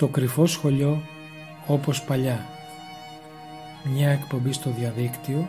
Το 0.00 0.08
κρυφό 0.08 0.46
σχολείο 0.46 1.02
όπως 1.66 2.02
παλιά. 2.02 2.46
Μια 3.94 4.10
εκπομπή 4.10 4.52
στο 4.52 4.70
διαδίκτυο 4.70 5.48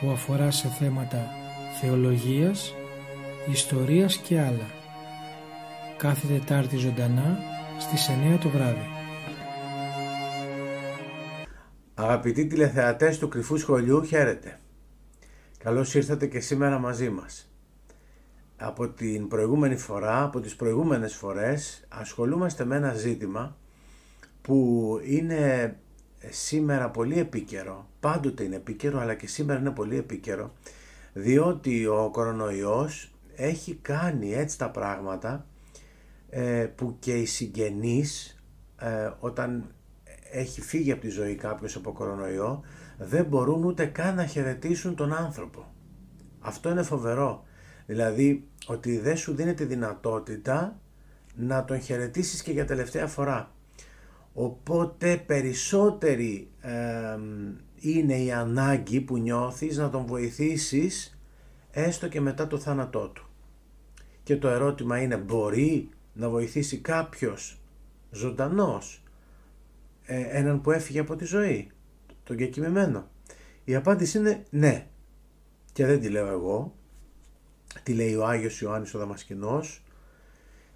που 0.00 0.10
αφορά 0.10 0.50
σε 0.50 0.68
θέματα 0.68 1.30
θεολογίας, 1.80 2.74
ιστορίας 3.52 4.16
και 4.16 4.40
άλλα. 4.40 4.70
Κάθε 5.96 6.26
Τετάρτη 6.26 6.76
ζωντανά 6.76 7.38
στις 7.78 8.08
9 8.08 8.38
το 8.38 8.48
βράδυ. 8.48 8.88
Αγαπητοί 11.94 12.46
τηλεθεατές 12.46 13.18
του 13.18 13.28
Κρυφού 13.28 13.56
Σχολείου, 13.56 14.04
χαίρετε. 14.04 14.60
Καλώς 15.58 15.94
ήρθατε 15.94 16.26
και 16.26 16.40
σήμερα 16.40 16.78
μαζί 16.78 17.10
μας. 17.10 17.55
Από 18.56 18.88
την 18.88 19.28
προηγούμενη 19.28 19.76
φορά, 19.76 20.22
από 20.22 20.40
τις 20.40 20.56
προηγούμενες 20.56 21.14
φορές, 21.14 21.84
ασχολούμαστε 21.88 22.64
με 22.64 22.76
ένα 22.76 22.94
ζήτημα 22.94 23.56
που 24.42 25.00
είναι 25.04 25.76
σήμερα 26.30 26.90
πολύ 26.90 27.18
επίκαιρο, 27.18 27.88
πάντοτε 28.00 28.44
είναι 28.44 28.56
επίκαιρο, 28.56 29.00
αλλά 29.00 29.14
και 29.14 29.26
σήμερα 29.26 29.60
είναι 29.60 29.70
πολύ 29.70 29.96
επίκαιρο, 29.96 30.52
διότι 31.12 31.86
ο 31.86 32.10
κορονοϊός 32.12 33.12
έχει 33.36 33.74
κάνει 33.74 34.34
έτσι 34.34 34.58
τα 34.58 34.70
πράγματα 34.70 35.46
ε, 36.30 36.66
που 36.74 36.96
και 36.98 37.14
οι 37.14 37.24
συγγενείς 37.24 38.40
ε, 38.78 39.10
όταν 39.18 39.64
έχει 40.32 40.60
φύγει 40.60 40.92
από 40.92 41.00
τη 41.00 41.08
ζωή 41.08 41.34
κάποιος 41.34 41.76
από 41.76 41.92
κορονοϊό 41.92 42.62
δεν 42.98 43.24
μπορούν 43.24 43.64
ούτε 43.64 43.86
καν 43.86 44.14
να 44.14 44.26
χαιρετήσουν 44.26 44.94
τον 44.94 45.12
άνθρωπο. 45.12 45.74
Αυτό 46.40 46.70
είναι 46.70 46.82
φοβερό. 46.82 47.44
Δηλαδή 47.86 48.48
ότι 48.66 48.98
δεν 48.98 49.16
σου 49.16 49.34
δίνεται 49.34 49.64
δυνατότητα 49.64 50.80
να 51.34 51.64
τον 51.64 51.80
χαιρετήσεις 51.80 52.42
και 52.42 52.52
για 52.52 52.64
τελευταία 52.64 53.06
φορά. 53.06 53.50
Οπότε 54.32 55.16
περισσότερη 55.26 56.50
είναι 57.80 58.16
η 58.16 58.32
ανάγκη 58.32 59.00
που 59.00 59.16
νιώθεις 59.18 59.76
να 59.76 59.90
τον 59.90 60.06
βοηθήσεις 60.06 61.18
έστω 61.70 62.08
και 62.08 62.20
μετά 62.20 62.46
το 62.46 62.58
θάνατό 62.58 63.08
του. 63.08 63.26
Και 64.22 64.36
το 64.36 64.48
ερώτημα 64.48 65.00
είναι 65.00 65.16
μπορεί 65.16 65.88
να 66.12 66.28
βοηθήσει 66.28 66.78
κάποιος 66.78 67.60
ζωντανός 68.10 69.02
ε, 70.06 70.20
έναν 70.20 70.60
που 70.60 70.70
έφυγε 70.70 70.98
από 70.98 71.16
τη 71.16 71.24
ζωή, 71.24 71.70
τον 72.24 72.36
κεκοιμημένο. 72.36 73.08
Η 73.64 73.74
απάντηση 73.74 74.18
είναι 74.18 74.44
ναι. 74.50 74.86
Και 75.72 75.86
δεν 75.86 76.00
τη 76.00 76.08
λέω 76.08 76.26
εγώ, 76.26 76.74
τη 77.82 77.92
λέει 77.92 78.14
ο 78.14 78.26
Άγιος 78.26 78.60
Ιωάννης 78.60 78.94
ο 78.94 78.98
Δαμασκηνός, 78.98 79.82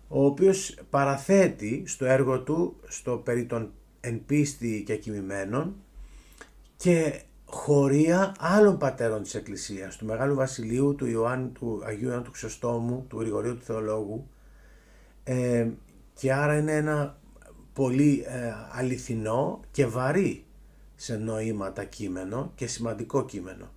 ο 0.09 0.25
οποίος 0.25 0.79
παραθέτει 0.91 1.83
στο 1.87 2.05
έργο 2.05 2.41
του, 2.41 2.81
στο 2.89 3.17
περί 3.17 3.45
των 3.45 3.73
εν 4.01 4.25
πίστη 4.27 4.83
και 4.87 4.97
κοιμημένων 4.97 5.75
και 6.77 7.23
χωρία 7.45 8.35
άλλων 8.39 8.79
πατέρων 8.79 9.23
της 9.23 9.35
Εκκλησίας, 9.35 9.97
του 9.97 10.07
Μεγάλου 10.07 10.35
Βασιλείου, 10.35 10.95
του, 10.95 11.07
Ιωάννη, 11.07 11.49
του 11.49 11.83
Αγίου 11.85 12.07
Ιωάννου 12.07 12.25
του 12.25 12.31
Ξεστόμου, 12.31 13.05
του 13.09 13.21
Γρηγορίου 13.21 13.57
του 13.57 13.65
Θεολόγου 13.65 14.29
ε, 15.25 15.69
και 16.15 16.33
άρα 16.33 16.59
είναι 16.59 16.73
ένα 16.73 17.19
πολύ 17.73 18.25
ε, 18.27 18.53
αληθινό 18.73 19.61
και 19.71 19.87
βαρύ 19.87 20.45
σε 20.97 21.17
νοήματα 21.17 21.85
κείμενο 21.85 22.53
και 22.55 22.67
σημαντικό 22.67 23.25
κείμενο. 23.25 23.71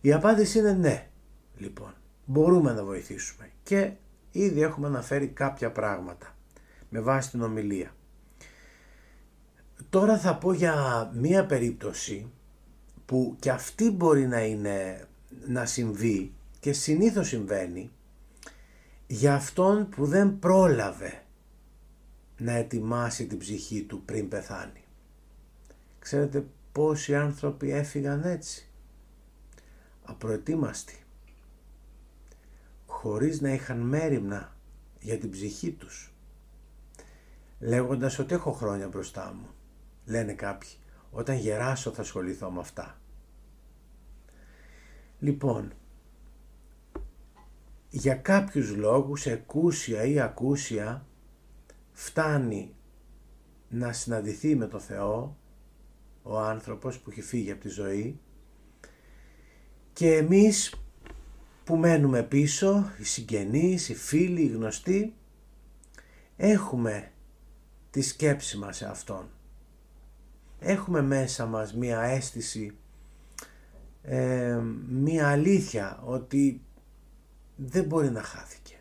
Η 0.00 0.12
απάντηση 0.12 0.58
είναι 0.58 0.72
ναι, 0.72 1.08
λοιπόν, 1.56 1.94
μπορούμε 2.24 2.72
να 2.72 2.84
βοηθήσουμε 2.84 3.50
και 3.62 3.92
ήδη 4.30 4.62
έχουμε 4.62 4.86
αναφέρει 4.86 5.26
κάποια 5.26 5.72
πράγματα 5.72 6.36
με 6.88 7.00
βάση 7.00 7.30
την 7.30 7.42
ομιλία. 7.42 7.94
Τώρα 9.90 10.18
θα 10.18 10.36
πω 10.36 10.52
για 10.52 11.10
μία 11.14 11.46
περίπτωση 11.46 12.30
που 13.06 13.36
και 13.38 13.50
αυτή 13.50 13.90
μπορεί 13.90 14.26
να 14.26 14.44
είναι 14.44 15.08
να 15.46 15.66
συμβεί 15.66 16.32
και 16.60 16.72
συνήθως 16.72 17.28
συμβαίνει 17.28 17.90
για 19.06 19.34
αυτόν 19.34 19.88
που 19.88 20.06
δεν 20.06 20.38
πρόλαβε 20.38 21.22
να 22.36 22.52
ετοιμάσει 22.52 23.26
την 23.26 23.38
ψυχή 23.38 23.82
του 23.82 24.02
πριν 24.04 24.28
πεθάνει. 24.28 24.84
Ξέρετε 25.98 26.46
πόσοι 26.72 27.14
άνθρωποι 27.16 27.70
έφυγαν 27.70 28.24
έτσι, 28.24 28.68
απροετοίμαστοι, 30.04 31.03
χωρίς 33.04 33.40
να 33.40 33.52
είχαν 33.52 33.78
μέρημνα 33.78 34.56
για 35.00 35.18
την 35.18 35.30
ψυχή 35.30 35.70
τους, 35.70 36.12
λέγοντας 37.58 38.18
ότι 38.18 38.34
έχω 38.34 38.52
χρόνια 38.52 38.88
μπροστά 38.88 39.34
μου. 39.34 39.46
Λένε 40.04 40.32
κάποιοι, 40.32 40.70
όταν 41.10 41.36
γεράσω 41.36 41.90
θα 41.90 42.00
ασχοληθώ 42.00 42.50
με 42.50 42.60
αυτά. 42.60 43.00
Λοιπόν, 45.18 45.72
για 47.90 48.14
κάποιους 48.14 48.76
λόγους, 48.76 49.26
εκούσια 49.26 50.04
ή 50.04 50.20
ακούσια, 50.20 51.06
φτάνει 51.92 52.74
να 53.68 53.92
συναντηθεί 53.92 54.54
με 54.54 54.66
το 54.66 54.78
Θεό 54.78 55.36
ο 56.22 56.38
άνθρωπος 56.38 56.98
που 56.98 57.10
έχει 57.10 57.22
φύγει 57.22 57.50
από 57.50 57.60
τη 57.60 57.68
ζωή 57.68 58.20
και 59.92 60.16
εμείς 60.16 60.83
που 61.64 61.76
μένουμε 61.76 62.22
πίσω, 62.22 62.90
οι 62.98 63.04
συγγενείς, 63.04 63.88
οι 63.88 63.94
φίλοι, 63.94 64.42
οι 64.42 64.48
γνωστοί, 64.48 65.14
έχουμε 66.36 67.10
τη 67.90 68.02
σκέψη 68.02 68.58
μας 68.58 68.76
σε 68.76 68.86
Αυτόν. 68.86 69.28
Έχουμε 70.58 71.02
μέσα 71.02 71.46
μας 71.46 71.74
μία 71.74 72.00
αίσθηση, 72.00 72.76
ε, 74.02 74.60
μία 74.88 75.28
αλήθεια 75.28 76.02
ότι 76.04 76.62
δεν 77.56 77.84
μπορεί 77.84 78.10
να 78.10 78.22
χάθηκε. 78.22 78.76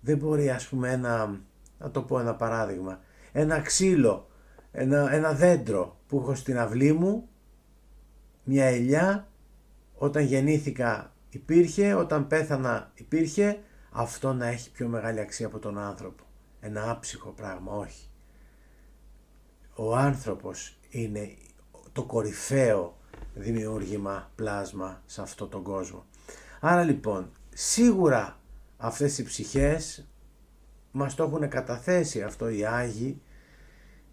Δεν 0.00 0.16
μπορεί 0.16 0.50
ας 0.50 0.68
πούμε 0.68 0.90
ένα 0.90 1.40
να 1.78 1.90
το 1.90 2.02
πω 2.02 2.18
ένα 2.18 2.34
παράδειγμα, 2.34 3.00
ένα 3.32 3.60
ξύλο, 3.60 4.28
ένα, 4.72 5.12
ένα 5.12 5.32
δέντρο 5.32 6.00
που 6.06 6.18
έχω 6.18 6.34
στην 6.34 6.58
αυλή 6.58 6.92
μου, 6.92 7.28
μια 8.44 8.64
ελιά, 8.64 9.28
όταν 9.94 10.24
γεννήθηκα 10.24 11.11
υπήρχε, 11.32 11.94
όταν 11.94 12.26
πέθανα 12.26 12.90
υπήρχε, 12.94 13.58
αυτό 13.90 14.32
να 14.32 14.46
έχει 14.46 14.70
πιο 14.70 14.88
μεγάλη 14.88 15.20
αξία 15.20 15.46
από 15.46 15.58
τον 15.58 15.78
άνθρωπο. 15.78 16.24
Ένα 16.60 16.90
άψυχο 16.90 17.30
πράγμα, 17.30 17.72
όχι. 17.72 18.08
Ο 19.74 19.96
άνθρωπος 19.96 20.78
είναι 20.88 21.36
το 21.92 22.04
κορυφαίο 22.04 22.96
δημιούργημα 23.34 24.30
πλάσμα 24.34 25.02
σε 25.06 25.22
αυτό 25.22 25.46
τον 25.46 25.62
κόσμο. 25.62 26.04
Άρα 26.60 26.82
λοιπόν, 26.82 27.30
σίγουρα 27.54 28.40
αυτές 28.76 29.18
οι 29.18 29.22
ψυχές 29.22 30.06
μας 30.90 31.14
το 31.14 31.22
έχουν 31.22 31.48
καταθέσει 31.48 32.22
αυτό 32.22 32.48
οι 32.48 32.64
Άγιοι 32.64 33.22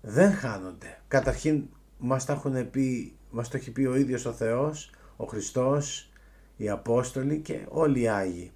δεν 0.02 0.34
χάνονται. 0.34 1.02
Καταρχήν 1.08 1.63
μας, 1.97 2.25
τα 2.25 2.34
έχουν 2.34 2.69
πει, 2.69 3.18
μας 3.29 3.50
το 3.50 3.58
έχει 3.58 3.72
πει 3.72 3.85
ο 3.85 3.96
ίδιος 3.96 4.25
ο 4.25 4.34
Θεός, 4.34 4.91
ο 5.16 5.25
Χριστός, 5.25 6.12
οι 6.59 6.70
Απόστολοι 6.70 7.40
και 7.40 7.66
όλοι 7.68 8.02
οι 8.02 8.08
Άγιοι. 8.08 8.52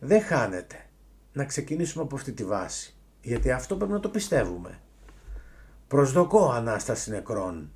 Δεν 0.00 0.22
χάνεται. 0.22 0.76
Να 1.32 1.44
ξεκινήσουμε 1.44 2.02
από 2.04 2.16
αυτή 2.16 2.32
τη 2.32 2.44
βάση. 2.44 2.94
Γιατί 3.22 3.50
αυτό 3.50 3.76
πρέπει 3.76 3.92
να 3.92 4.00
το 4.00 4.08
πιστεύουμε. 4.08 4.80
Προσδοκώ 5.88 6.50
Ανάσταση 6.50 7.10
νεκρών. 7.10 7.70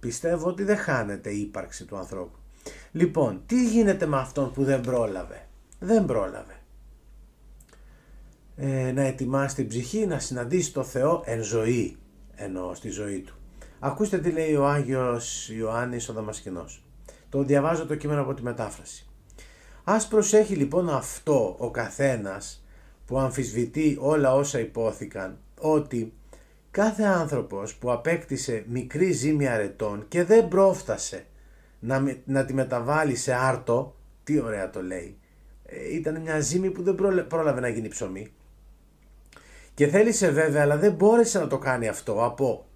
Πιστεύω 0.00 0.48
ότι 0.48 0.64
δεν 0.64 0.76
χάνεται 0.76 1.30
η 1.30 1.40
ύπαρξη 1.40 1.84
του 1.84 1.96
ανθρώπου. 1.96 2.38
Λοιπόν, 2.92 3.42
τι 3.46 3.68
γίνεται 3.68 4.06
με 4.06 4.16
αυτόν 4.16 4.52
που 4.52 4.64
δεν 4.64 4.80
πρόλαβε; 4.80 5.46
Δεν 5.78 6.04
πρόλαβε 6.04 6.58
ε, 8.56 8.92
να 8.92 9.02
ετοιμάσει 9.02 9.54
την 9.54 9.68
ψυχή 9.68 10.06
να 10.06 10.18
συναντήσει 10.18 10.72
το 10.72 10.84
Θεό 10.84 11.22
εν 11.24 11.42
ζωή, 11.42 11.96
εννοώ 12.34 12.74
στη 12.74 12.88
ζωή 12.88 13.20
του. 13.20 13.34
Ακούστε 13.78 14.18
τι 14.18 14.30
λέει 14.30 14.54
ο 14.54 14.66
Άγιος 14.66 15.48
Ιωάννης 15.50 16.08
ο 16.08 16.12
Δαμασκηνός. 16.12 16.87
Το 17.28 17.42
διαβάζω 17.42 17.86
το 17.86 17.94
κείμενο 17.94 18.20
από 18.20 18.34
τη 18.34 18.42
μετάφραση. 18.42 19.06
Ας 19.84 20.08
προσέχει 20.08 20.54
λοιπόν 20.54 20.90
αυτό 20.90 21.56
ο 21.58 21.70
καθένας 21.70 22.64
που 23.06 23.18
αμφισβητεί 23.18 23.96
όλα 24.00 24.34
όσα 24.34 24.58
υπόθηκαν 24.58 25.38
ότι 25.60 26.12
κάθε 26.70 27.02
άνθρωπος 27.02 27.74
που 27.74 27.92
απέκτησε 27.92 28.64
μικρή 28.68 29.12
ζήμη 29.12 29.48
αρετών 29.48 30.04
και 30.08 30.24
δεν 30.24 30.48
πρόφτασε 30.48 31.26
να, 31.78 32.18
να 32.24 32.44
τη 32.44 32.54
μεταβάλει 32.54 33.14
σε 33.14 33.32
άρτο, 33.32 33.96
τι 34.24 34.40
ωραία 34.40 34.70
το 34.70 34.82
λέει, 34.82 35.18
ε, 35.64 35.94
ήταν 35.94 36.20
μια 36.20 36.40
ζήμη 36.40 36.70
που 36.70 36.82
δεν 36.82 37.26
πρόλαβε 37.28 37.60
να 37.60 37.68
γίνει 37.68 37.88
ψωμί, 37.88 38.32
και 39.78 39.86
θέλησε 39.86 40.30
βέβαια, 40.30 40.62
αλλά 40.62 40.76
δεν 40.76 40.92
μπόρεσε 40.92 41.38
να 41.38 41.46
το 41.46 41.58
κάνει 41.58 41.88
αυτό 41.88 42.24
από 42.24 42.66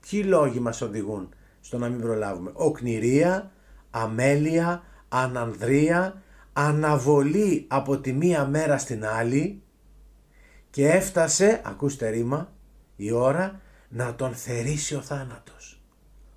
ποιοι 0.00 0.22
λόγοι 0.26 0.60
μας 0.60 0.80
οδηγούν 0.80 1.34
στο 1.60 1.78
να 1.78 1.88
μην 1.88 2.00
προλάβουμε. 2.00 2.50
Οκνηρία, 2.54 3.50
αμέλεια, 3.94 4.82
ανανδρία, 5.08 6.22
αναβολή 6.52 7.64
από 7.68 7.98
τη 7.98 8.12
μία 8.12 8.46
μέρα 8.46 8.78
στην 8.78 9.06
άλλη 9.06 9.62
και 10.70 10.88
έφτασε, 10.88 11.60
ακούστε 11.64 12.08
ρήμα, 12.08 12.52
η 12.96 13.10
ώρα 13.10 13.60
να 13.88 14.14
τον 14.14 14.34
θερήσει 14.34 14.94
ο 14.94 15.00
θάνατος. 15.00 15.80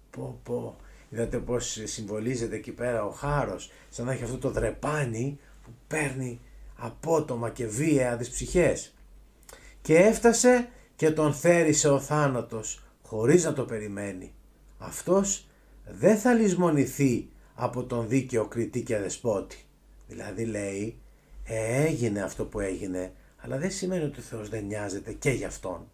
Πω 0.10 0.40
πω, 0.44 0.76
είδατε 1.10 1.38
πως 1.38 1.82
συμβολίζεται 1.84 2.56
εκεί 2.56 2.72
πέρα 2.72 3.06
ο 3.06 3.10
χάρος, 3.10 3.72
σαν 3.90 4.06
να 4.06 4.12
έχει 4.12 4.24
αυτό 4.24 4.38
το 4.38 4.50
δρεπάνι 4.50 5.40
που 5.64 5.72
παίρνει 5.88 6.40
απότομα 6.76 7.50
και 7.50 7.68
βία 7.68 8.18
τις 8.18 8.30
ψυχές. 8.30 8.94
Και 9.82 9.98
έφτασε 9.98 10.70
και 10.96 11.12
τον 11.12 11.34
θέρισε 11.34 11.90
ο 11.90 12.00
θάνατος 12.00 12.84
χωρίς 13.04 13.44
να 13.44 13.54
το 13.54 13.64
περιμένει. 13.64 14.34
Αυτός 14.78 15.48
δεν 15.86 16.18
θα 16.18 16.34
λησμονηθεί 16.34 17.30
από 17.60 17.84
τον 17.84 18.08
δίκαιο 18.08 18.46
κριτή 18.46 18.82
και 18.82 18.98
δεσπότη. 18.98 19.58
Δηλαδή 20.08 20.46
λέει 20.46 20.98
ε, 21.44 21.86
έγινε 21.86 22.22
αυτό 22.22 22.46
που 22.46 22.60
έγινε 22.60 23.12
αλλά 23.38 23.58
δεν 23.58 23.72
σημαίνει 23.72 24.04
ότι 24.04 24.20
ο 24.20 24.24
Θεός 24.24 24.50
δεν 24.50 24.66
νοιάζεται 24.66 25.14
και 25.14 25.30
γι' 25.30 25.46
αυτόν. 25.46 25.88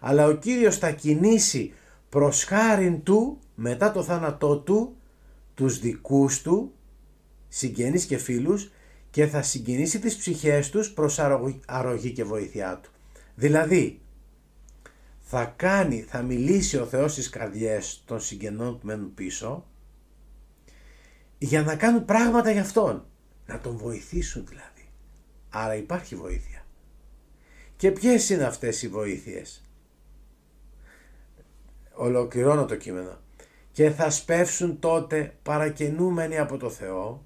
Αλλά 0.00 0.26
ο 0.26 0.32
Κύριος 0.32 0.78
θα 0.78 0.90
κινήσει 0.90 1.72
προς 2.08 2.44
χάριν 2.44 3.02
του 3.02 3.38
μετά 3.54 3.92
το 3.92 4.02
θάνατό 4.02 4.58
του 4.58 4.96
τους 5.54 5.78
δικούς 5.78 6.42
του 6.42 6.72
συγγενείς 7.48 8.04
και 8.04 8.16
φίλους 8.16 8.70
και 9.10 9.26
θα 9.26 9.42
συγκινήσει 9.42 9.98
τις 9.98 10.16
ψυχές 10.16 10.70
τους 10.70 10.92
προς 10.92 11.18
αρρωγή 11.66 12.12
και 12.12 12.24
βοήθειά 12.24 12.80
του. 12.82 12.90
Δηλαδή 13.34 14.00
θα 15.20 15.44
κάνει, 15.56 16.00
θα 16.00 16.22
μιλήσει 16.22 16.76
ο 16.76 16.86
Θεός 16.86 17.12
στις 17.12 17.28
καρδιές 17.28 18.02
των 18.06 18.20
συγγενών 18.20 18.78
που 18.78 18.86
μένουν 18.86 19.14
πίσω 19.14 19.66
για 21.38 21.62
να 21.62 21.76
κάνουν 21.76 22.04
πράγματα 22.04 22.50
για 22.50 22.60
Αυτόν. 22.60 23.04
Να 23.46 23.60
τον 23.60 23.76
βοηθήσουν 23.76 24.46
δηλαδή. 24.46 24.88
Άρα 25.50 25.74
υπάρχει 25.76 26.16
βοήθεια. 26.16 26.66
Και 27.76 27.90
ποιες 27.90 28.30
είναι 28.30 28.44
αυτές 28.44 28.82
οι 28.82 28.88
βοήθειες; 28.88 29.64
Ολοκληρώνω 31.94 32.64
το 32.64 32.76
κείμενο. 32.76 33.18
Και 33.72 33.90
θα 33.90 34.10
σπεύσουν 34.10 34.78
τότε 34.78 35.34
παρακαινούμενοι 35.42 36.38
από 36.38 36.56
το 36.56 36.70
Θεό 36.70 37.24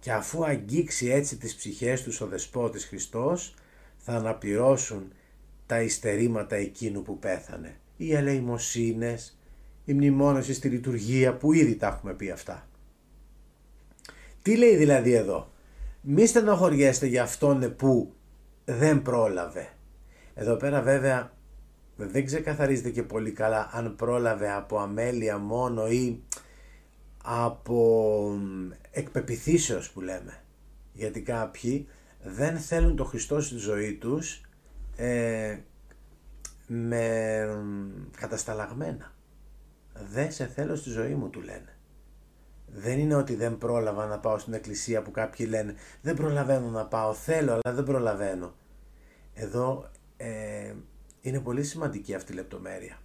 και 0.00 0.12
αφού 0.12 0.44
αγγίξει 0.44 1.08
έτσι 1.08 1.36
τις 1.36 1.54
ψυχές 1.54 2.02
τους 2.02 2.20
ο 2.20 2.26
Δεσπότης 2.26 2.84
Χριστός 2.84 3.54
θα 3.96 4.12
αναπληρώσουν 4.12 5.12
τα 5.66 5.82
υστερήματα 5.82 6.56
εκείνου 6.56 7.02
που 7.02 7.18
πέθανε. 7.18 7.76
Οι 7.96 8.14
ελεημοσύνες, 8.14 9.38
η 9.84 9.92
μνημόνωση 9.92 10.54
στη 10.54 10.68
λειτουργία 10.68 11.36
που 11.36 11.52
ήδη 11.52 11.76
τα 11.76 11.86
έχουμε 11.86 12.14
πει 12.14 12.30
αυτά. 12.30 12.68
Τι 14.42 14.56
λέει 14.56 14.76
δηλαδή 14.76 15.12
εδώ; 15.12 15.52
Μη 16.00 16.26
στενοχωριέστε 16.26 17.06
για 17.06 17.22
αυτόν 17.22 17.76
που 17.76 18.14
δεν 18.64 19.02
πρόλαβε. 19.02 19.68
Εδώ 20.34 20.56
πέρα 20.56 20.82
βέβαια 20.82 21.32
δεν 21.96 22.26
ξεκαθαρίζεται 22.26 22.90
και 22.90 23.02
πολύ 23.02 23.30
καλά 23.30 23.70
αν 23.72 23.96
πρόλαβε 23.96 24.52
από 24.52 24.78
αμέλεια 24.78 25.38
μόνο 25.38 25.86
ή 25.86 26.22
από 27.22 28.38
εκπεπιθήσεως 28.90 29.90
που 29.90 30.00
λέμε. 30.00 30.42
Γιατί 30.92 31.20
κάποιοι 31.20 31.88
δεν 32.22 32.58
θέλουν 32.58 32.96
το 32.96 33.04
Χριστό 33.04 33.40
στη 33.40 33.56
ζωή 33.56 33.94
τους 33.94 34.40
ε, 34.96 35.58
με 36.66 37.46
κατασταλαγμένα. 38.16 39.12
Δεν 40.12 40.32
σε 40.32 40.46
θέλω 40.46 40.76
στη 40.76 40.90
ζωή 40.90 41.14
μου 41.14 41.30
του 41.30 41.40
λένε. 41.40 41.71
Δεν 42.74 42.98
είναι 42.98 43.14
ότι 43.14 43.34
δεν 43.34 43.58
πρόλαβα 43.58 44.06
να 44.06 44.18
πάω 44.18 44.38
στην 44.38 44.52
εκκλησία 44.52 45.02
που 45.02 45.10
κάποιοι 45.10 45.46
λένε 45.48 45.74
δεν 46.02 46.16
προλαβαίνω 46.16 46.68
να 46.68 46.86
πάω, 46.86 47.14
θέλω 47.14 47.52
αλλά 47.52 47.74
δεν 47.74 47.84
προλαβαίνω. 47.84 48.54
Εδώ 49.34 49.90
ε, 50.16 50.74
είναι 51.20 51.40
πολύ 51.40 51.64
σημαντική 51.64 52.14
αυτή 52.14 52.32
η 52.32 52.34
λεπτομέρεια. 52.34 52.98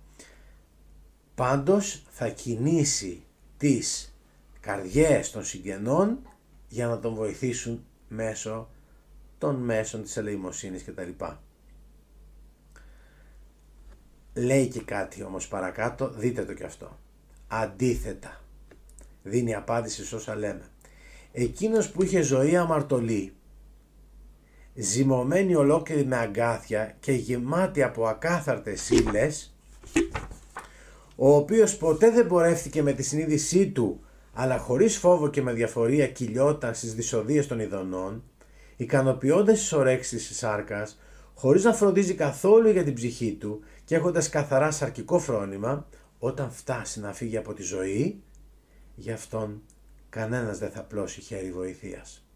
Πάντως 1.35 2.03
θα 2.09 2.29
κινήσει 2.29 3.23
τις 3.57 4.15
καρδιές 4.59 5.31
των 5.31 5.45
συγγενών 5.45 6.19
για 6.67 6.87
να 6.87 6.99
τον 6.99 7.13
βοηθήσουν 7.13 7.85
μέσω 8.07 8.69
των 9.37 9.55
μέσων 9.55 10.03
της 10.03 10.17
ελεημοσύνης 10.17 10.83
κτλ. 10.83 11.09
Λέει 14.33 14.67
και 14.67 14.81
κάτι 14.81 15.23
όμως 15.23 15.47
παρακάτω, 15.47 16.09
δείτε 16.09 16.45
το 16.45 16.53
και 16.53 16.63
αυτό. 16.63 16.99
Αντίθετα, 17.47 18.41
δίνει 19.27 19.55
απάντηση 19.55 20.05
σε 20.05 20.15
όσα 20.15 20.35
λέμε. 20.35 20.69
Εκείνος 21.31 21.89
που 21.89 22.03
είχε 22.03 22.21
ζωή 22.21 22.55
αμαρτωλή, 22.55 23.33
ζυμωμένη 24.73 25.55
ολόκληρη 25.55 26.05
με 26.05 26.15
αγκάθια 26.15 26.95
και 26.99 27.11
γεμάτη 27.11 27.83
από 27.83 28.07
ακάθαρτες 28.07 28.89
ύλες, 28.89 29.55
ο 31.15 31.35
οποίος 31.35 31.77
ποτέ 31.77 32.11
δεν 32.11 32.27
πορεύτηκε 32.27 32.81
με 32.81 32.93
τη 32.93 33.03
συνείδησή 33.03 33.67
του, 33.67 33.99
αλλά 34.33 34.57
χωρίς 34.57 34.97
φόβο 34.97 35.29
και 35.29 35.41
με 35.41 35.53
διαφορία 35.53 36.07
κυλιόταν 36.07 36.75
στις 36.75 36.93
δυσοδείες 36.93 37.47
των 37.47 37.59
ειδονών, 37.59 38.23
ικανοποιώντας 38.75 39.59
τις 39.59 39.73
ορέξεις 39.73 40.27
της 40.27 40.37
σάρκας, 40.37 40.99
χωρίς 41.33 41.63
να 41.63 41.73
φροντίζει 41.73 42.13
καθόλου 42.13 42.69
για 42.69 42.83
την 42.83 42.93
ψυχή 42.93 43.31
του 43.33 43.59
και 43.85 43.95
έχοντας 43.95 44.29
καθαρά 44.29 44.71
σαρκικό 44.71 45.19
φρόνημα, 45.19 45.87
όταν 46.19 46.51
φτάσει 46.51 46.99
να 46.99 47.13
φύγει 47.13 47.37
από 47.37 47.53
τη 47.53 47.63
ζωή, 47.63 48.21
γι' 48.99 49.11
αυτόν 49.11 49.61
κανένας 50.09 50.57
δεν 50.57 50.71
θα 50.71 50.83
πλώσει 50.83 51.21
χέρι 51.21 51.51
βοηθείας. 51.51 52.27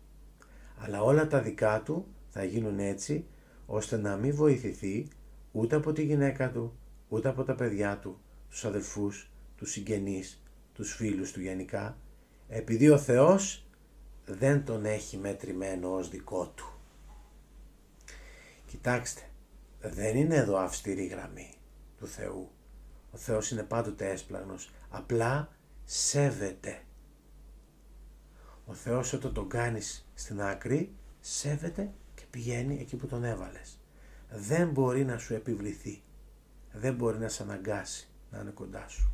Αλλά 0.78 1.04
όλα 1.04 1.28
τα 1.28 1.42
δικά 1.42 1.82
του 1.82 2.08
θα 2.30 2.44
γίνουν 2.44 2.80
έτσι, 2.80 3.26
ώστε 3.66 3.98
να 3.98 4.16
μην 4.16 4.36
βοηθηθεί 4.36 5.08
ούτε 5.52 5.76
από 5.76 5.94
τη 5.94 6.04
γυναίκα 6.04 6.52
του, 6.52 6.74
ούτε 7.10 7.30
από 7.30 7.44
τα 7.44 7.56
παιδιά 7.56 7.98
του, 7.98 8.20
τους 8.50 8.66
αδελφούς, 8.66 9.32
τους 9.58 9.72
συγγενείς, 9.72 10.42
τους 10.74 10.94
φίλους 10.94 11.32
του 11.32 11.42
γενικά, 11.42 11.98
επειδή 12.48 12.90
ο 12.90 12.98
Θεός 12.98 13.66
δεν 14.26 14.66
τον 14.66 14.86
έχει 14.86 15.18
μετρημένο 15.18 15.94
ως 15.94 16.10
δικό 16.10 16.48
του. 16.56 16.66
Κοιτάξτε, 18.66 19.22
δεν 19.82 20.16
είναι 20.16 20.36
εδώ 20.36 20.58
αυστηρή 20.58 21.06
γραμμή 21.06 21.54
του 21.98 22.08
Θεού. 22.08 22.50
Ο 23.12 23.18
Θεός 23.18 23.52
είναι 23.52 23.64
πάντοτε 23.64 24.10
έσπλαγνος, 24.10 24.72
απλά 24.90 25.50
σέβεται. 25.86 26.82
Ο 28.66 28.74
Θεός 28.74 29.14
όταν 29.14 29.34
τον 29.34 29.50
κάνεις 29.50 30.10
στην 30.14 30.42
άκρη, 30.42 30.96
σέβεται 31.20 31.92
και 32.16 32.24
πηγαίνει 32.30 32.80
εκεί 32.80 32.96
που 32.96 33.08
τον 33.08 33.24
έβαλες. 33.24 33.80
Δεν 34.30 34.70
μπορεί 34.70 35.06
να 35.06 35.18
σου 35.18 35.34
επιβληθεί. 35.34 36.04
Δεν 36.72 36.96
μπορεί 36.96 37.18
να 37.18 37.28
σε 37.28 37.44
αναγκάσει 37.44 38.10
να 38.32 38.40
είναι 38.40 38.52
κοντά 38.52 38.88
σου. 38.88 39.12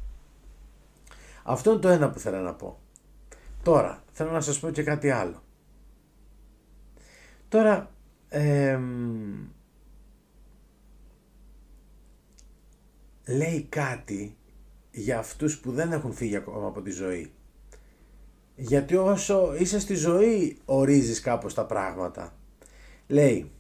Αυτό 1.43 1.71
είναι 1.71 1.79
το 1.79 1.87
ένα 1.87 2.09
που 2.09 2.19
θέλω 2.19 2.39
να 2.39 2.53
πω. 2.53 2.79
Τώρα, 3.63 4.03
θέλω 4.11 4.31
να 4.31 4.41
σας 4.41 4.59
πω 4.59 4.69
και 4.69 4.83
κάτι 4.83 5.09
άλλο. 5.09 5.43
Τώρα, 7.49 7.91
λέει 13.25 13.63
κάτι 13.69 14.37
για 14.99 15.19
αυτούς 15.19 15.59
που 15.59 15.71
δεν 15.71 15.91
έχουν 15.91 16.13
φύγει 16.13 16.35
ακόμα 16.35 16.67
από 16.67 16.81
τη 16.81 16.91
ζωή. 16.91 17.31
Γιατί 18.55 18.95
όσο 18.95 19.55
είσαι 19.59 19.79
στη 19.79 19.95
ζωή 19.95 20.57
ορίζεις 20.65 21.19
κάπως 21.19 21.53
τα 21.53 21.65
πράγματα. 21.65 22.37
Λέει, 23.07 23.51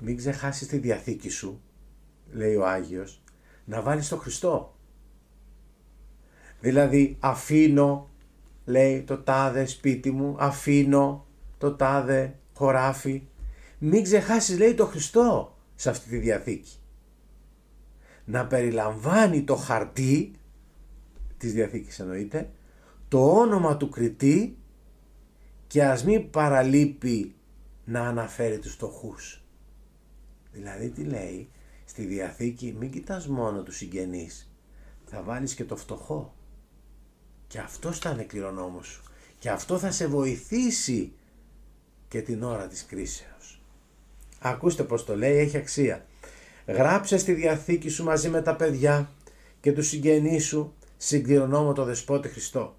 μην 0.00 0.16
ξεχάσεις 0.16 0.68
τη 0.68 0.78
Διαθήκη 0.78 1.28
σου, 1.28 1.60
λέει 2.30 2.54
ο 2.54 2.66
Άγιος, 2.66 3.22
να 3.64 3.82
βάλεις 3.82 4.08
το 4.08 4.16
Χριστό. 4.16 4.74
Δηλαδή 6.60 7.16
αφήνω, 7.20 8.08
λέει 8.64 9.02
το 9.02 9.18
τάδε 9.18 9.66
σπίτι 9.66 10.10
μου, 10.10 10.36
αφήνω 10.38 11.26
το 11.58 11.74
τάδε 11.74 12.38
χωράφι. 12.54 13.22
Μην 13.78 14.02
ξεχάσεις 14.02 14.58
λέει 14.58 14.74
το 14.74 14.86
Χριστό 14.86 15.56
σε 15.74 15.90
αυτή 15.90 16.08
τη 16.08 16.16
Διαθήκη. 16.16 16.79
Να 18.30 18.46
περιλαμβάνει 18.46 19.42
το 19.42 19.56
χαρτί 19.56 20.32
της 21.36 21.52
Διαθήκης 21.52 21.98
εννοείται, 21.98 22.50
το 23.08 23.38
όνομα 23.38 23.76
του 23.76 23.88
κριτή 23.88 24.56
και 25.66 25.84
ας 25.84 26.04
μην 26.04 26.30
παραλείπει 26.30 27.34
να 27.84 28.00
αναφέρει 28.08 28.58
τους 28.58 28.72
φτωχούς. 28.72 29.44
Δηλαδή 30.52 30.90
τι 30.90 31.04
λέει, 31.04 31.48
στη 31.84 32.04
Διαθήκη 32.04 32.76
μην 32.78 32.90
κοιτάς 32.90 33.26
μόνο 33.26 33.62
τους 33.62 33.76
συγγενείς, 33.76 34.52
θα 35.04 35.22
βάλεις 35.22 35.54
και 35.54 35.64
το 35.64 35.76
φτωχό. 35.76 36.34
Και 37.46 37.58
αυτό 37.58 37.92
θα 37.92 38.10
είναι 38.10 38.22
κληρονόμος 38.22 38.86
σου. 38.86 39.02
Και 39.38 39.50
αυτό 39.50 39.78
θα 39.78 39.90
σε 39.90 40.06
βοηθήσει 40.06 41.12
και 42.08 42.22
την 42.22 42.42
ώρα 42.42 42.66
της 42.66 42.84
κρίσεως. 42.86 43.62
Ακούστε 44.38 44.82
πως 44.84 45.04
το 45.04 45.16
λέει, 45.16 45.38
έχει 45.38 45.56
αξία. 45.56 46.06
Γράψε 46.66 47.18
στη 47.18 47.32
Διαθήκη 47.32 47.88
σου 47.88 48.04
μαζί 48.04 48.28
με 48.28 48.42
τα 48.42 48.56
παιδιά 48.56 49.10
και 49.60 49.72
τους 49.72 49.88
συγγενείς 49.88 50.46
σου 50.46 50.74
συγκληρονόμο 50.96 51.72
το 51.72 51.84
Δεσπότη 51.84 52.28
Χριστό. 52.28 52.74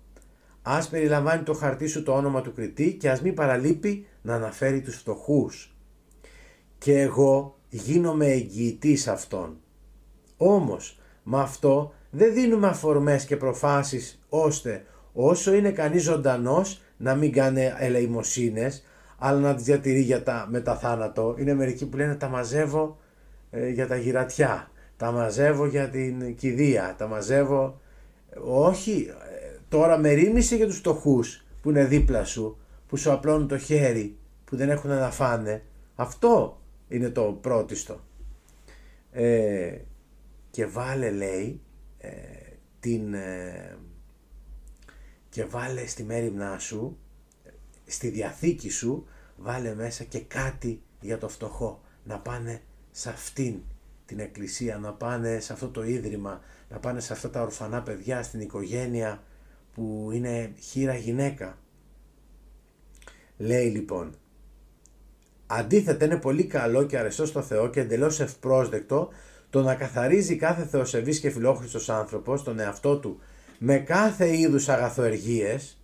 Ας 0.62 0.90
περιλαμβάνει 0.90 1.44
το 1.44 1.54
χαρτί 1.54 1.88
σου 1.88 2.04
το 2.04 2.14
όνομα 2.14 2.42
του 2.42 2.54
κριτή 2.54 2.94
και 2.94 3.10
ας 3.10 3.22
μην 3.22 3.34
παραλείπει 3.34 4.06
να 4.22 4.36
αναφέρει 4.36 4.82
τους 4.82 4.96
φτωχούς. 4.96 5.76
και 6.78 7.00
εγώ 7.00 7.58
γίνομαι 7.70 8.26
εγγυητής 8.26 9.08
αυτών. 9.08 9.58
Όμως 10.38 11.00
με 11.24 11.40
αυτό 11.40 11.94
δεν 12.10 12.34
δίνουμε 12.34 12.68
αφορμές 12.68 13.26
και 13.26 13.38
προφάσεις 13.38 14.24
ώστε 14.30 14.86
όσο 15.14 15.54
είναι 15.54 15.72
κανείς 15.72 16.04
ζωντανός 16.04 16.82
να 16.98 17.16
μην 17.16 17.32
κάνει 17.32 17.72
ελεημοσύνες 17.78 18.84
αλλά 19.18 19.40
να 19.40 19.56
τις 19.56 19.64
διατηρεί 19.64 20.02
για 20.02 20.24
τα 20.24 20.48
μεταθάνατο. 20.50 21.36
Είναι 21.40 21.54
μερικοί 21.54 21.86
που 21.86 21.98
λένε 21.98 22.16
τα 22.16 22.28
μαζεύω 22.28 22.98
ε, 22.98 23.01
για 23.74 23.88
τα 23.88 23.96
γυρατιά, 23.96 24.72
τα 24.98 25.12
μαζεύω 25.12 25.66
για 25.66 25.90
την 25.90 26.36
κηδεία, 26.36 26.96
τα 26.98 27.08
μαζεύω... 27.08 27.80
Όχι, 28.44 29.08
ε, 29.10 29.58
τώρα 29.70 29.98
με 29.98 30.12
ρίμισε 30.12 30.56
για 30.56 30.66
τους 30.66 30.78
φτωχούς 30.78 31.46
που 31.62 31.70
είναι 31.70 31.86
δίπλα 31.86 32.26
σου, 32.26 32.58
που 32.88 32.98
σου 32.98 33.12
απλώνουν 33.12 33.48
το 33.48 33.58
χέρι, 33.58 34.18
που 34.46 34.56
δεν 34.56 34.70
έχουν 34.70 34.90
να 34.90 35.12
φάνε. 35.12 35.64
Αυτό 35.96 36.62
είναι 36.88 37.10
το 37.10 37.38
πρώτιστο. 37.42 38.00
Ε, 39.12 39.78
και 40.52 40.66
βάλε 40.66 41.12
λέει 41.12 41.62
ε, 41.98 42.10
την... 42.80 43.14
Ε, 43.14 43.78
και 45.30 45.46
βάλε 45.46 45.88
στη 45.88 46.04
μέρημνά 46.04 46.60
σου, 46.60 46.98
στη 47.86 48.10
διαθήκη 48.10 48.70
σου, 48.70 49.08
βάλε 49.38 49.76
μέσα 49.76 50.04
και 50.04 50.20
κάτι 50.20 50.82
για 51.02 51.18
το 51.18 51.30
φτωχό. 51.30 51.82
Να 52.04 52.20
πάνε 52.20 52.62
σε 52.92 53.10
αυτήν 53.10 53.56
την 54.06 54.20
εκκλησία, 54.20 54.78
να 54.78 54.94
πάνε 54.94 55.40
σε 55.40 55.54
αυτό 55.54 55.68
το 55.68 55.84
ίδρυμα, 55.84 56.42
να 56.70 56.78
πάνε 56.78 57.00
σε 57.00 57.14
αυτά 57.14 57.30
τα 57.30 57.42
ορφανά 57.42 57.82
παιδιά, 57.82 58.24
στην 58.24 58.40
οικογένεια 58.40 59.24
που 59.74 60.10
είναι 60.14 60.54
χείρα 60.60 60.96
γυναίκα. 60.96 61.58
Λέει 63.38 63.70
λοιπόν, 63.70 64.16
αντίθετα 65.48 66.06
είναι 66.06 66.18
πολύ 66.18 66.44
καλό 66.44 66.84
και 66.86 66.98
αρεστό 66.98 67.26
στο 67.26 67.42
Θεό 67.42 67.70
και 67.70 67.80
εντελώς 67.80 68.20
ευπρόσδεκτο 68.20 69.10
το 69.50 69.62
να 69.62 69.76
καθαρίζει 69.76 70.36
κάθε 70.36 70.66
θεοσεβής 70.66 71.20
και 71.20 71.30
φιλόχρηστος 71.30 71.90
άνθρωπος 71.90 72.44
τον 72.44 72.60
εαυτό 72.60 72.98
του 72.98 73.20
με 73.58 73.78
κάθε 73.78 74.38
είδους 74.38 74.70
αγαθοεργίες, 74.70 75.82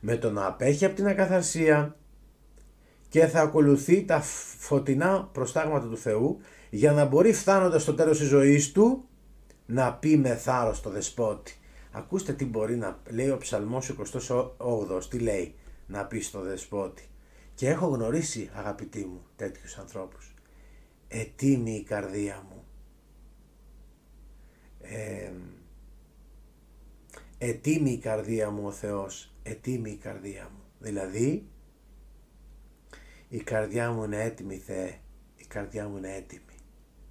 με 0.00 0.16
το 0.16 0.30
να 0.30 0.46
απέχει 0.46 0.84
από 0.84 0.94
την 0.94 1.06
ακαθαρσία 1.06 1.96
και 3.10 3.26
θα 3.26 3.40
ακολουθεί 3.40 4.04
τα 4.04 4.20
φωτεινά 4.58 5.28
προστάγματα 5.32 5.86
του 5.86 5.96
Θεού 5.96 6.38
για 6.70 6.92
να 6.92 7.04
μπορεί 7.04 7.32
φτάνοντας 7.32 7.82
στο 7.82 7.94
τέλος 7.94 8.18
της 8.18 8.28
ζωής 8.28 8.72
του 8.72 9.04
να 9.66 9.94
πει 9.94 10.16
με 10.16 10.34
θάρρος 10.34 10.76
στο 10.76 10.90
δεσπότη. 10.90 11.54
Ακούστε 11.90 12.32
τι 12.32 12.44
μπορεί 12.44 12.76
να 12.76 12.98
λέει 13.10 13.30
ο 13.30 13.36
ψαλμός 13.36 13.94
28 14.58 15.00
τι 15.08 15.18
λέει; 15.18 15.54
Να 15.86 16.04
πει 16.04 16.20
στο 16.20 16.40
δεσπότη. 16.40 17.08
Και 17.54 17.68
έχω 17.68 17.86
γνωρίσει 17.86 18.50
αγαπητοί 18.54 19.04
μου 19.04 19.22
τέτοιους 19.36 19.78
ανθρώπους. 19.78 20.34
Ετοίμη 21.08 21.74
η 21.74 21.82
καρδία 21.82 22.44
μου. 22.48 22.64
Ε, 24.80 25.30
ετοίμη 27.38 27.90
η 27.90 27.98
καρδία 27.98 28.50
μου 28.50 28.66
ο 28.66 28.70
Θεός. 28.70 29.32
Ετοίμη 29.42 29.90
η 29.90 29.96
καρδία 29.96 30.50
μου. 30.52 30.62
Δηλαδή 30.78 31.48
η 33.32 33.38
καρδιά 33.38 33.90
μου 33.90 34.04
είναι 34.04 34.22
έτοιμη 34.22 34.58
Θεέ. 34.58 34.98
Η 35.36 35.44
καρδιά 35.44 35.88
μου 35.88 35.96
είναι 35.96 36.14
έτοιμη. 36.14 36.54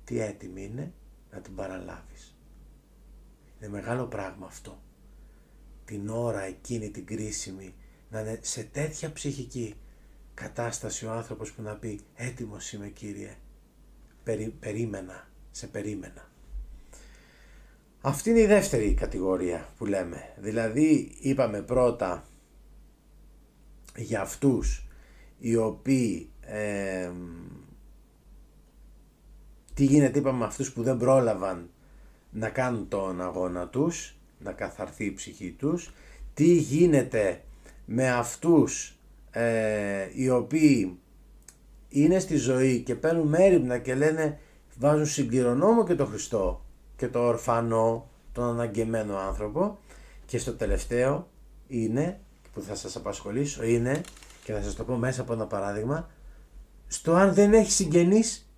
Τι 0.03 0.19
έτοιμη 0.19 0.63
είναι; 0.63 0.93
Να 1.31 1.39
την 1.39 1.55
παραλάβεις. 1.55 2.37
Είναι 3.59 3.69
μεγάλο 3.69 4.05
πράγμα 4.05 4.45
αυτό. 4.45 4.81
Την 5.85 6.09
ώρα 6.09 6.41
εκείνη 6.41 6.89
την 6.89 7.05
κρίσιμη 7.05 7.73
να 8.09 8.19
είναι 8.19 8.39
σε 8.41 8.63
τέτοια 8.63 9.13
ψυχική 9.13 9.75
κατάσταση 10.33 11.05
ο 11.05 11.11
άνθρωπος 11.11 11.51
που 11.51 11.61
να 11.61 11.75
πει 11.75 11.99
έτοιμος 12.15 12.73
είμαι 12.73 12.87
Κύριε, 12.87 13.35
Περί, 14.23 14.49
περίμενα, 14.59 15.29
σε 15.51 15.67
περίμενα. 15.67 16.31
Αυτή 18.01 18.29
είναι 18.29 18.39
η 18.39 18.45
δεύτερη 18.45 18.93
κατηγορία 18.93 19.73
που 19.77 19.85
λέμε. 19.85 20.35
Δηλαδή 20.37 21.15
είπαμε 21.19 21.61
πρώτα 21.61 22.27
για 23.95 24.21
αυτούς 24.21 24.88
οι 25.39 25.55
οποίοι 25.55 26.29
τι 29.73 29.83
γίνεται 29.83 30.19
είπαμε 30.19 30.37
με 30.37 30.45
αυτούς 30.45 30.71
που 30.73 30.83
δεν 30.83 30.97
πρόλαβαν 30.97 31.69
να 32.31 32.49
κάνουν 32.49 32.87
τον 32.87 33.21
αγώνα 33.21 33.67
τους, 33.67 34.15
να 34.39 34.51
καθαρθεί 34.51 35.05
η 35.05 35.13
ψυχή 35.13 35.51
τους, 35.51 35.93
τι 36.33 36.53
γίνεται 36.53 37.41
με 37.85 38.09
αυτούς 38.09 38.97
ε, 39.31 40.07
οι 40.13 40.29
οποίοι 40.29 40.99
είναι 41.89 42.19
στη 42.19 42.35
ζωή 42.35 42.79
και 42.79 42.95
παίρνουν 42.95 43.27
μέρημνα 43.27 43.77
και 43.77 43.95
λένε 43.95 44.39
βάζουν 44.77 45.05
συγκληρονόμο 45.05 45.83
και 45.85 45.95
το 45.95 46.05
Χριστό 46.05 46.65
και 46.95 47.07
το 47.07 47.19
ορφανό, 47.19 48.09
τον 48.31 48.43
αναγκεμένο 48.43 49.17
άνθρωπο. 49.17 49.77
Και 50.25 50.37
στο 50.37 50.53
τελευταίο 50.53 51.27
είναι 51.67 52.19
που 52.53 52.61
θα 52.61 52.75
σας 52.75 52.95
απασχολήσω 52.95 53.63
είναι 53.63 54.01
και 54.49 54.55
θα 54.55 54.61
σας 54.61 54.75
το 54.75 54.83
πω 54.83 54.95
μέσα 54.95 55.21
από 55.21 55.33
ένα 55.33 55.47
παράδειγμα 55.47 56.09
στο 56.87 57.13
αν 57.13 57.33
δεν 57.33 57.53
έχει 57.53 57.71
συγγενείς 57.71 58.49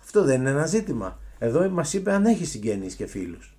αυτό 0.00 0.24
δεν 0.24 0.40
είναι 0.40 0.50
ένα 0.50 0.66
ζήτημα. 0.66 1.18
Εδώ 1.38 1.70
μας 1.70 1.92
είπε 1.92 2.12
αν 2.12 2.24
έχει 2.24 2.44
συγγενείς 2.44 2.94
και 2.94 3.06
φίλους. 3.06 3.56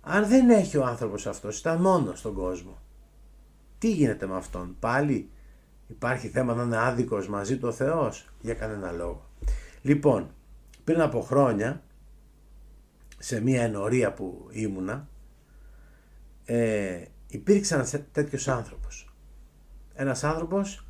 Αν 0.00 0.26
δεν 0.28 0.50
έχει 0.50 0.76
ο 0.76 0.84
άνθρωπος 0.84 1.26
αυτός 1.26 1.58
ήταν 1.58 1.80
μόνος 1.80 2.18
στον 2.18 2.34
κόσμο. 2.34 2.78
Τι 3.78 3.92
γίνεται 3.92 4.26
με 4.26 4.36
αυτόν; 4.36 4.76
Πάλι 4.80 5.30
υπάρχει 5.86 6.28
θέμα 6.28 6.54
να 6.54 6.62
είναι 6.62 6.78
άδικος 6.78 7.28
μαζί 7.28 7.58
του 7.58 7.68
ο 7.68 7.72
Θεός; 7.72 8.28
Για 8.40 8.54
κανένα 8.54 8.92
λόγο. 8.92 9.30
Λοιπόν 9.82 10.30
πριν 10.84 11.00
από 11.00 11.20
χρόνια 11.20 11.82
σε 13.18 13.40
μια 13.40 13.62
ενορία 13.62 14.12
που 14.12 14.48
ήμουνα 14.50 15.08
ε, 16.44 17.04
υπήρξε 17.28 17.74
ένας 17.74 17.94
τέτοιος 18.12 18.48
άνθρωπος. 18.48 19.12
Ένας 19.94 20.24
άνθρωπος 20.24 20.86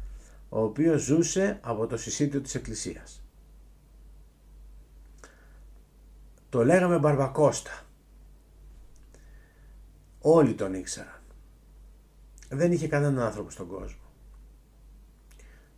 ο 0.49 0.63
οποίος 0.63 1.03
ζούσε 1.03 1.59
από 1.63 1.87
το 1.87 1.97
συσίτιο 1.97 2.41
της 2.41 2.55
εκκλησίας. 2.55 3.23
Το 6.49 6.65
λέγαμε 6.65 6.99
Μπαρμπακώστα. 6.99 7.87
Όλοι 10.21 10.55
τον 10.55 10.75
ήξεραν. 10.75 11.23
Δεν 12.49 12.73
είχε 12.73 12.89
κανέναν 12.89 13.25
άνθρωπο 13.25 13.51
στον 13.51 13.67
κόσμο. 13.67 14.03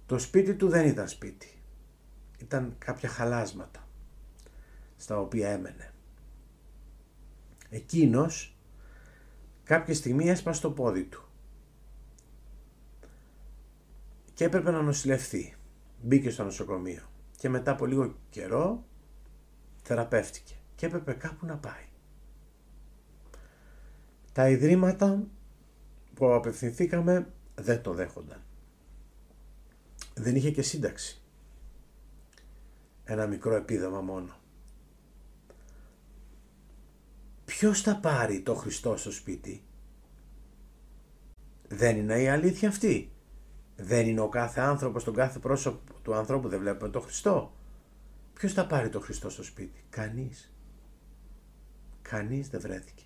Το 0.06 0.18
σπίτι 0.18 0.54
του 0.54 0.68
δεν 0.68 0.86
ήταν 0.86 1.08
σπίτι. 1.08 1.62
Ήταν 2.38 2.74
κάποια 2.78 3.08
χαλάσματα 3.08 3.88
στα 4.96 5.18
οποία 5.18 5.48
έμενε. 5.50 5.92
Εκείνος 7.70 8.56
κάποια 9.70 9.94
στιγμή 9.94 10.28
έσπασε 10.28 10.60
το 10.60 10.70
πόδι 10.70 11.04
του 11.04 11.28
και 14.34 14.44
έπρεπε 14.44 14.70
να 14.70 14.82
νοσηλευθεί. 14.82 15.54
Μπήκε 16.02 16.30
στο 16.30 16.44
νοσοκομείο 16.44 17.02
και 17.36 17.48
μετά 17.48 17.70
από 17.70 17.86
λίγο 17.86 18.14
καιρό 18.30 18.84
θεραπεύτηκε 19.82 20.54
και 20.74 20.86
έπρεπε 20.86 21.12
κάπου 21.12 21.46
να 21.46 21.56
πάει. 21.56 21.84
Τα 24.32 24.48
ιδρύματα 24.48 25.26
που 26.14 26.32
απευθυνθήκαμε 26.32 27.32
δεν 27.54 27.82
το 27.82 27.92
δέχονταν. 27.92 28.42
Δεν 30.14 30.36
είχε 30.36 30.50
και 30.50 30.62
σύνταξη. 30.62 31.22
Ένα 33.04 33.26
μικρό 33.26 33.54
επίδομα 33.54 34.00
μόνο. 34.00 34.39
Ποιος 37.50 37.80
θα 37.80 37.96
πάρει 37.96 38.40
το 38.40 38.54
Χριστό 38.54 38.96
στο 38.96 39.12
σπίτι; 39.12 39.62
Δεν 41.68 41.96
είναι 41.96 42.20
η 42.20 42.28
αλήθεια 42.28 42.68
αυτή. 42.68 43.12
Δεν 43.76 44.06
είναι 44.06 44.20
ο 44.20 44.28
κάθε 44.28 44.60
άνθρωπος, 44.60 45.04
τον 45.04 45.14
κάθε 45.14 45.38
πρόσωπο 45.38 46.00
του 46.02 46.14
ανθρώπου 46.14 46.48
δεν 46.48 46.58
βλέπουμε 46.58 46.90
το 46.90 47.00
Χριστό. 47.00 47.52
Ποιος 48.34 48.52
θα 48.52 48.66
πάρει 48.66 48.88
το 48.88 49.00
Χριστό 49.00 49.30
στο 49.30 49.42
σπίτι; 49.42 49.84
Κανείς. 49.90 50.52
Κανείς 52.02 52.48
δεν 52.48 52.60
βρέθηκε. 52.60 53.02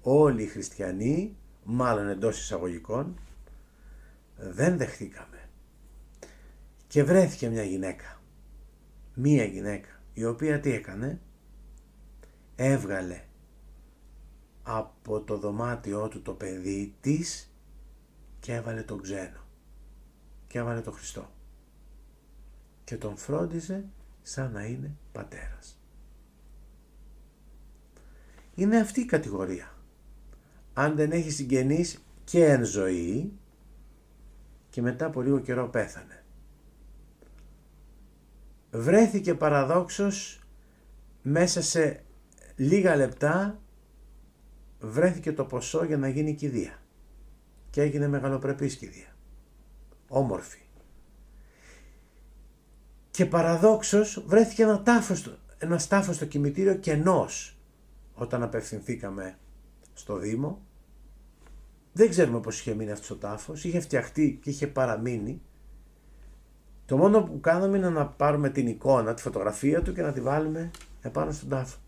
Όλοι 0.00 0.42
οι 0.42 0.46
χριστιανοί, 0.46 1.36
μάλλον 1.64 2.08
εντός 2.08 2.40
εισαγωγικών, 2.40 3.18
δεν 4.36 4.76
δεχτήκαμε. 4.76 5.48
Και 6.86 7.04
βρέθηκε 7.04 7.48
μια 7.48 7.62
γυναίκα. 7.62 8.20
Μία 9.14 9.44
γυναίκα 9.44 9.88
η 10.12 10.24
οποία 10.24 10.60
τι 10.60 10.72
έκανε; 10.72 11.20
Έβγαλε 12.64 13.24
από 14.62 15.20
το 15.20 15.38
δωμάτιό 15.38 16.08
του 16.08 16.22
το 16.22 16.32
παιδί 16.32 16.94
της 17.00 17.52
και 18.40 18.54
έβαλε 18.54 18.82
τον 18.82 19.02
ξένο 19.02 19.40
και 20.46 20.58
έβαλε 20.58 20.80
τον 20.80 20.92
Χριστό 20.92 21.30
και 22.84 22.96
τον 22.96 23.16
φρόντιζε 23.16 23.84
σαν 24.22 24.52
να 24.52 24.64
είναι 24.64 24.96
πατέρας. 25.12 25.80
Είναι 28.54 28.78
αυτή 28.78 29.00
η 29.00 29.04
κατηγορία. 29.04 29.76
Αν 30.72 30.96
δεν 30.96 31.12
έχει 31.12 31.30
συγγενείς 31.30 32.04
και 32.24 32.44
εν 32.44 32.64
ζωή 32.64 33.32
και 34.70 34.82
μετά 34.82 35.06
από 35.06 35.20
λίγο 35.20 35.40
καιρό 35.40 35.68
πέθανε. 35.68 36.24
βρέθηκε 38.70 39.34
παραδόξως 39.34 40.40
μέσα 41.22 41.62
σε 41.62 42.04
λίγα 42.56 42.96
λεπτά 42.96 43.60
βρέθηκε 44.80 45.32
το 45.32 45.44
ποσό 45.44 45.84
για 45.84 45.96
να 45.96 46.08
γίνει 46.08 46.34
κηδεία. 46.34 46.82
Και 47.70 47.80
έγινε 47.82 48.08
μεγαλοπρεπής 48.08 48.76
κηδεία. 48.76 49.16
Όμορφη. 50.08 50.60
Και 53.10 53.26
παραδόξως 53.26 54.24
βρέθηκε 54.26 54.62
ένα 54.62 54.82
τάφος, 54.82 55.38
ένας 55.58 55.88
τάφος 55.88 56.16
στο 56.16 56.24
κημητήριο 56.24 56.74
κενός. 56.74 57.56
Όταν 58.14 58.42
απευθυνθήκαμε 58.42 59.38
στο 59.92 60.16
Δήμο 60.16 60.62
δεν 61.92 62.08
ξέρουμε 62.08 62.40
πως 62.40 62.60
είχε 62.60 62.74
μείνει 62.74 62.90
αυτός 62.90 63.10
ο 63.10 63.16
τάφος. 63.16 63.64
Είχε 63.64 63.80
φτιαχτεί 63.80 64.38
και 64.42 64.50
είχε 64.50 64.66
παραμείνει. 64.66 65.42
Το 66.86 66.96
μόνο 66.96 67.22
που 67.22 67.40
κάναμε 67.40 67.76
είναι 67.76 67.90
να 67.90 68.06
πάρουμε 68.06 68.50
την 68.50 68.66
εικόνα, 68.66 69.14
τη 69.14 69.22
φωτογραφία 69.22 69.82
του 69.82 69.92
και 69.92 70.02
να 70.02 70.12
τη 70.12 70.20
βάλουμε 70.20 70.70
επάνω 71.00 71.32
στον 71.32 71.48
τάφο. 71.48 71.78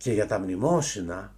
Και 0.00 0.12
για 0.12 0.26
τα 0.26 0.38
μνημόσυνα, 0.38 1.34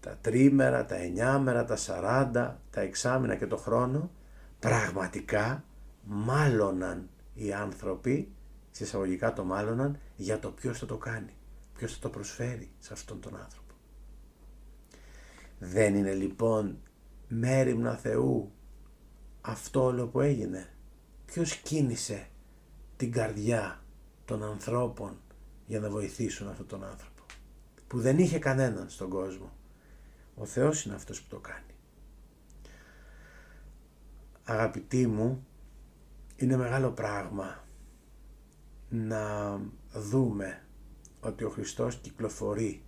τα 0.00 0.18
τρίμερα, 0.20 0.84
τα 0.84 0.94
εννιάμερα, 0.94 1.64
τα 1.64 1.76
σαράντα, 1.76 2.60
τα 2.70 2.80
εξάμηνα 2.80 3.36
και 3.36 3.46
το 3.46 3.56
χρόνο, 3.56 4.10
πραγματικά 4.58 5.64
μάλωναν 6.04 7.08
οι 7.34 7.52
άνθρωποι, 7.52 8.32
συσσαγωγικά 8.70 9.32
το 9.32 9.44
μάλωναν, 9.44 9.98
για 10.16 10.38
το 10.38 10.50
ποιος 10.50 10.78
θα 10.78 10.86
το 10.86 10.96
κάνει, 10.96 11.34
ποιος 11.74 11.92
θα 11.92 11.98
το 11.98 12.08
προσφέρει 12.08 12.70
σε 12.78 12.92
αυτόν 12.92 13.20
τον 13.20 13.36
άνθρωπο. 13.36 13.74
Δεν 15.58 15.94
είναι 15.94 16.14
λοιπόν 16.14 16.78
μέρημνα 17.28 17.94
Θεού 17.96 18.52
αυτό 19.40 19.84
όλο 19.84 20.06
που 20.06 20.20
έγινε. 20.20 20.68
Ποιος 21.26 21.56
κίνησε 21.56 22.28
την 22.96 23.12
καρδιά 23.12 23.82
των 24.24 24.44
ανθρώπων 24.44 25.20
για 25.66 25.80
να 25.80 25.90
βοηθήσουν 25.90 26.48
αυτόν 26.48 26.66
τον 26.66 26.84
άνθρωπο 26.84 27.17
που 27.88 28.00
δεν 28.00 28.18
είχε 28.18 28.38
κανέναν 28.38 28.88
στον 28.90 29.08
κόσμο. 29.08 29.52
Ο 30.34 30.44
Θεός 30.44 30.84
είναι 30.84 30.94
αυτός 30.94 31.22
που 31.22 31.28
το 31.28 31.38
κάνει. 31.38 31.74
Αγαπητοί 34.44 35.06
μου, 35.06 35.46
είναι 36.36 36.56
μεγάλο 36.56 36.90
πράγμα 36.90 37.64
να 38.88 39.52
δούμε 39.92 40.62
ότι 41.20 41.44
ο 41.44 41.50
Χριστός 41.50 41.96
κυκλοφορεί, 41.96 42.82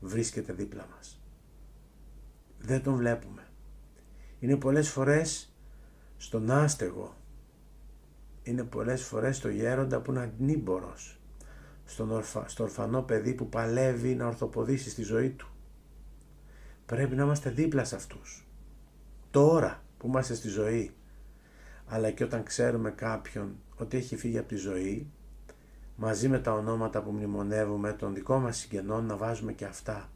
βρίσκεται 0.00 0.52
δίπλα 0.52 0.86
μας. 0.94 1.20
Δεν 2.58 2.82
τον 2.82 2.96
βλέπουμε. 2.96 3.46
Είναι 4.40 4.56
πολλές 4.56 4.88
φορές 4.88 5.54
στον 6.16 6.50
άστεγο. 6.50 7.16
Είναι 8.42 8.64
πολλές 8.64 9.02
φορές 9.02 9.40
το 9.40 9.48
γέροντα 9.48 10.00
που 10.00 10.10
είναι 10.10 10.22
αντίμπορος. 10.22 11.18
Στον 11.84 12.10
ορφα, 12.10 12.48
στο 12.48 12.62
ορφανό 12.62 13.02
παιδί 13.02 13.34
που 13.34 13.48
παλεύει 13.48 14.14
να 14.14 14.26
ορθοποδήσει 14.26 14.90
στη 14.90 15.02
ζωή 15.02 15.30
του. 15.30 15.48
Πρέπει 16.86 17.14
να 17.14 17.22
είμαστε 17.22 17.50
δίπλα 17.50 17.84
σε 17.84 17.94
αυτούς. 17.94 18.48
Τώρα 19.30 19.82
που 19.98 20.06
είμαστε 20.06 20.34
στη 20.34 20.48
ζωή. 20.48 20.90
Αλλά 21.86 22.10
και 22.10 22.24
όταν 22.24 22.42
ξέρουμε 22.42 22.90
κάποιον 22.90 23.56
ότι 23.76 23.96
έχει 23.96 24.16
φύγει 24.16 24.38
από 24.38 24.48
τη 24.48 24.56
ζωή, 24.56 25.10
μαζί 25.96 26.28
με 26.28 26.38
τα 26.38 26.52
ονόματα 26.52 27.02
που 27.02 27.10
μνημονεύουμε 27.10 27.92
των 27.92 28.14
δικών 28.14 28.42
μας 28.42 28.56
συγγενών 28.56 29.06
να 29.06 29.16
βάζουμε 29.16 29.52
και 29.52 29.64
αυτά. 29.64 30.10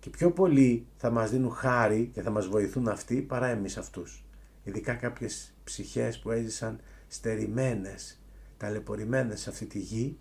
Και 0.00 0.10
πιο 0.10 0.30
πολύ 0.30 0.86
θα 0.96 1.10
μας 1.10 1.30
δίνουν 1.30 1.50
χάρη 1.50 2.10
και 2.14 2.22
θα 2.22 2.30
μας 2.30 2.46
βοηθούν 2.46 2.88
αυτοί 2.88 3.20
παρά 3.20 3.46
εμείς 3.46 3.76
αυτούς 3.76 4.22
ειδικά 4.68 4.94
κάποιες 4.94 5.54
ψυχές 5.64 6.18
που 6.18 6.30
έζησαν 6.30 6.80
στερημένες, 7.08 8.20
ταλαιπωρημένες 8.56 9.40
σε 9.40 9.50
αυτή 9.50 9.66
τη 9.66 9.78
γη, 9.78 10.18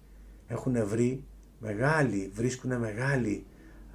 έχουν 0.47 0.87
βρει 0.87 1.23
μεγάλη, 1.59 2.31
βρίσκουν 2.33 2.77
μεγάλη 2.77 3.45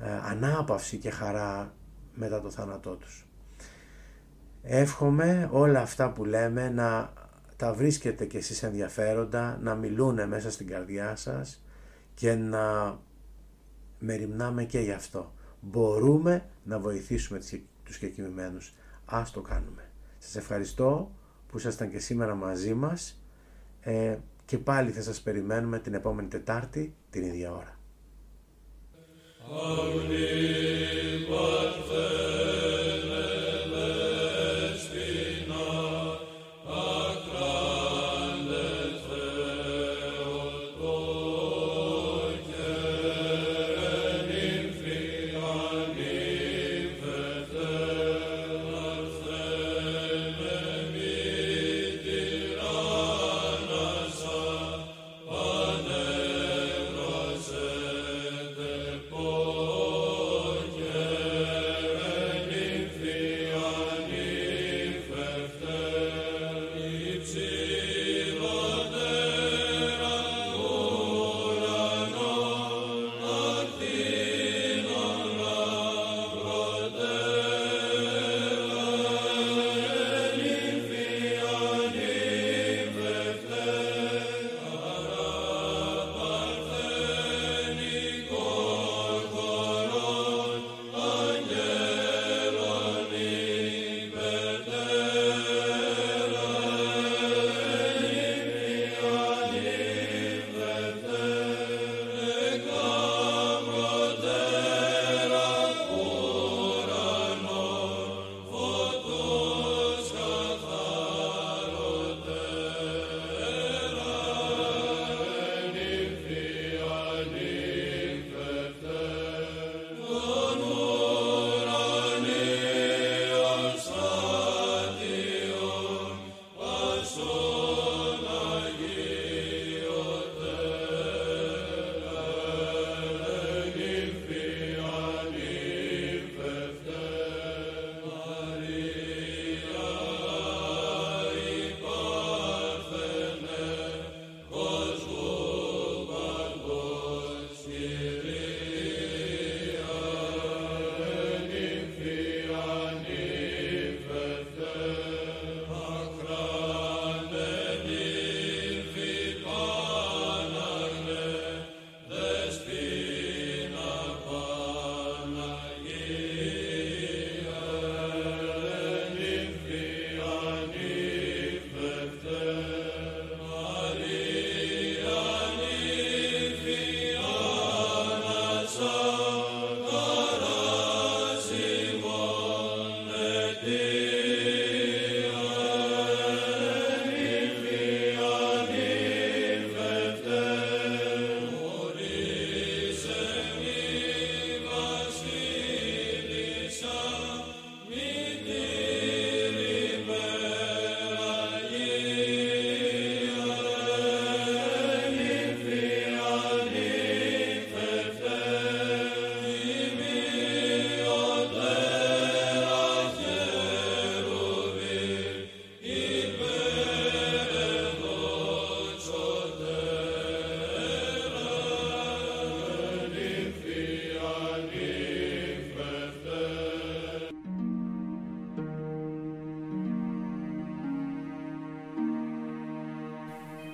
ε, 0.03 0.11
ανάπαυση 0.31 0.97
και 0.97 1.11
χαρά 1.11 1.75
μετά 2.15 2.41
το 2.41 2.51
θάνατό 2.51 2.97
τους. 2.97 3.27
Εύχομαι 4.63 5.49
όλα 5.53 5.81
αυτά 5.81 6.13
που 6.13 6.25
λέμε 6.25 6.69
να 6.69 7.13
τα 7.57 7.73
βρίσκετε 7.73 8.25
και 8.25 8.39
εσείς 8.39 8.63
ενδιαφέροντα, 8.63 9.59
να 9.63 9.75
μιλούν 9.75 10.29
μέσα 10.29 10.51
στην 10.51 10.67
καρδιά 10.67 11.17
σας 11.17 11.65
και 12.15 12.35
να 12.35 12.99
μεριμνάμε 13.99 14.65
και 14.65 14.79
γι' 14.79 14.93
αυτό. 14.93 15.33
Μπορούμε 15.61 16.45
να 16.65 16.79
βοηθήσουμε 16.79 17.41
τους 17.85 17.99
κεκοιμημένους. 17.99 18.75
Ας 19.05 19.31
το 19.31 19.41
κάνουμε. 19.41 19.91
Σας 20.19 20.37
ευχαριστώ 20.37 21.11
που 21.49 21.59
ήσασταν 21.59 21.91
και 21.91 21.99
σήμερα 21.99 22.35
μαζί 22.35 22.75
μας 22.75 23.23
ε, 23.81 24.17
και 24.45 24.59
πάλι 24.59 24.91
θα 24.91 25.03
σας 25.03 25.21
περιμένουμε 25.21 25.79
την 25.79 25.95
επόμενη 25.95 26.29
Τετάρτη 26.29 26.95
την 27.11 27.23
ίδια 27.25 27.53
ώρα. 27.53 27.77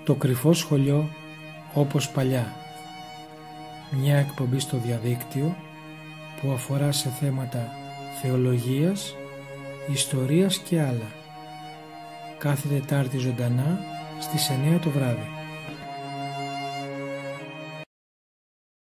Το 0.09 0.15
κρυφό 0.15 0.53
σχολείο 0.53 1.09
όπως 1.75 2.11
παλιά. 2.11 2.57
Μια 3.91 4.17
εκπομπή 4.17 4.59
στο 4.59 4.77
διαδίκτυο 4.77 5.57
που 6.41 6.51
αφορά 6.51 6.93
σε 6.93 7.09
θέματα 7.09 7.69
θεολογίας, 8.23 9.15
ιστορίας 9.93 10.59
και 10.59 10.81
άλλα. 10.81 11.11
Κάθε 12.39 12.69
Τετάρτη 12.69 13.19
ζωντανά 13.19 13.79
στις 14.21 14.51
9 14.51 14.79
το 14.79 14.91
βράδυ. 14.91 15.38